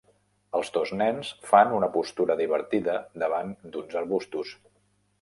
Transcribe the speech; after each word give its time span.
Els 0.59 0.71
dos 0.77 0.93
nens 1.01 1.29
fan 1.51 1.77
una 1.81 1.91
postura 1.99 2.39
divertida 2.41 2.99
davant 3.27 3.57
d'uns 3.77 4.03
arbustos. 4.05 4.61